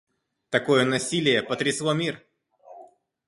[0.49, 2.25] Такое насилие потрясло мир.